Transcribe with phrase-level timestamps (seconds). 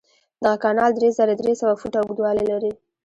[0.43, 2.73] دغه کانال درې زره درې سوه فوټه اوږدوالی لري.